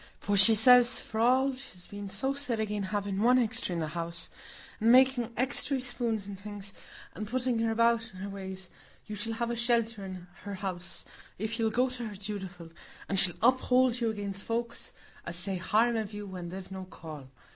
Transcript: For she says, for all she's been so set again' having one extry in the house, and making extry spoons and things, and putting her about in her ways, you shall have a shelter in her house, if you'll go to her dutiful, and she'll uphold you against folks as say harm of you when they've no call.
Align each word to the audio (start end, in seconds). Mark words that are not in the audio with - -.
For 0.19 0.35
she 0.35 0.55
says, 0.55 0.97
for 0.97 1.19
all 1.19 1.53
she's 1.53 1.85
been 1.85 2.09
so 2.09 2.33
set 2.33 2.59
again' 2.59 2.89
having 2.89 3.21
one 3.21 3.37
extry 3.37 3.73
in 3.73 3.77
the 3.77 3.89
house, 3.89 4.31
and 4.79 4.91
making 4.91 5.31
extry 5.37 5.79
spoons 5.79 6.25
and 6.25 6.39
things, 6.39 6.73
and 7.13 7.27
putting 7.27 7.59
her 7.59 7.69
about 7.69 8.09
in 8.11 8.17
her 8.21 8.29
ways, 8.29 8.71
you 9.05 9.15
shall 9.15 9.33
have 9.33 9.51
a 9.51 9.55
shelter 9.55 10.03
in 10.03 10.25
her 10.41 10.55
house, 10.55 11.05
if 11.37 11.59
you'll 11.59 11.69
go 11.69 11.87
to 11.89 12.07
her 12.07 12.15
dutiful, 12.15 12.71
and 13.07 13.19
she'll 13.19 13.37
uphold 13.43 14.01
you 14.01 14.09
against 14.09 14.41
folks 14.41 14.91
as 15.23 15.35
say 15.35 15.57
harm 15.57 15.95
of 15.95 16.15
you 16.15 16.25
when 16.25 16.49
they've 16.49 16.71
no 16.71 16.85
call. 16.85 17.29